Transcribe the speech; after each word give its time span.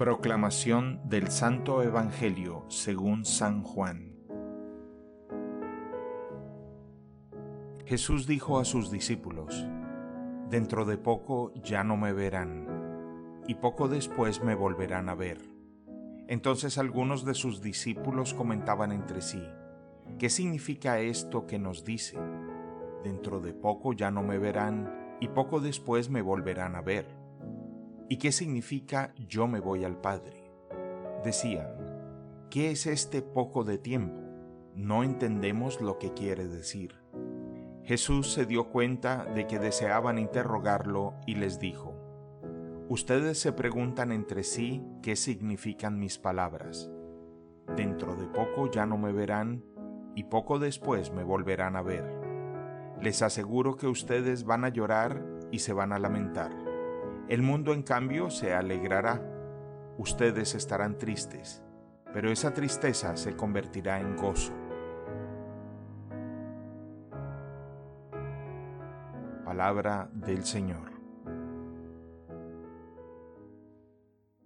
Proclamación 0.00 0.98
del 1.04 1.30
Santo 1.30 1.82
Evangelio 1.82 2.64
según 2.68 3.26
San 3.26 3.62
Juan. 3.62 4.16
Jesús 7.84 8.26
dijo 8.26 8.58
a 8.58 8.64
sus 8.64 8.90
discípulos, 8.90 9.68
Dentro 10.48 10.86
de 10.86 10.96
poco 10.96 11.52
ya 11.62 11.84
no 11.84 11.98
me 11.98 12.14
verán, 12.14 13.42
y 13.46 13.56
poco 13.56 13.88
después 13.88 14.42
me 14.42 14.54
volverán 14.54 15.10
a 15.10 15.14
ver. 15.14 15.36
Entonces 16.28 16.78
algunos 16.78 17.26
de 17.26 17.34
sus 17.34 17.60
discípulos 17.60 18.32
comentaban 18.32 18.92
entre 18.92 19.20
sí, 19.20 19.42
¿qué 20.18 20.30
significa 20.30 20.98
esto 20.98 21.46
que 21.46 21.58
nos 21.58 21.84
dice? 21.84 22.18
Dentro 23.04 23.40
de 23.40 23.52
poco 23.52 23.92
ya 23.92 24.10
no 24.10 24.22
me 24.22 24.38
verán, 24.38 25.18
y 25.20 25.28
poco 25.28 25.60
después 25.60 26.08
me 26.08 26.22
volverán 26.22 26.74
a 26.74 26.80
ver. 26.80 27.20
¿Y 28.12 28.16
qué 28.16 28.32
significa 28.32 29.14
yo 29.28 29.46
me 29.46 29.60
voy 29.60 29.84
al 29.84 29.96
Padre? 29.96 30.50
Decían, 31.22 31.68
¿qué 32.50 32.72
es 32.72 32.86
este 32.86 33.22
poco 33.22 33.62
de 33.62 33.78
tiempo? 33.78 34.20
No 34.74 35.04
entendemos 35.04 35.80
lo 35.80 36.00
que 36.00 36.12
quiere 36.12 36.48
decir. 36.48 36.96
Jesús 37.84 38.32
se 38.32 38.46
dio 38.46 38.68
cuenta 38.70 39.26
de 39.26 39.46
que 39.46 39.60
deseaban 39.60 40.18
interrogarlo 40.18 41.14
y 41.24 41.36
les 41.36 41.60
dijo, 41.60 41.94
Ustedes 42.88 43.38
se 43.38 43.52
preguntan 43.52 44.10
entre 44.10 44.42
sí 44.42 44.82
qué 45.02 45.14
significan 45.14 46.00
mis 46.00 46.18
palabras. 46.18 46.90
Dentro 47.76 48.16
de 48.16 48.26
poco 48.26 48.68
ya 48.72 48.86
no 48.86 48.98
me 48.98 49.12
verán 49.12 49.64
y 50.16 50.24
poco 50.24 50.58
después 50.58 51.12
me 51.12 51.22
volverán 51.22 51.76
a 51.76 51.82
ver. 51.82 52.12
Les 53.00 53.22
aseguro 53.22 53.76
que 53.76 53.86
ustedes 53.86 54.42
van 54.42 54.64
a 54.64 54.68
llorar 54.70 55.24
y 55.52 55.60
se 55.60 55.72
van 55.72 55.92
a 55.92 56.00
lamentar 56.00 56.69
el 57.28 57.42
mundo 57.42 57.72
en 57.72 57.82
cambio 57.82 58.30
se 58.30 58.54
alegrará. 58.54 59.20
Ustedes 59.98 60.54
estarán 60.54 60.98
tristes, 60.98 61.62
pero 62.12 62.30
esa 62.30 62.52
tristeza 62.54 63.16
se 63.16 63.36
convertirá 63.36 64.00
en 64.00 64.16
gozo. 64.16 64.52
Palabra 69.44 70.08
del 70.12 70.44
Señor. 70.44 70.89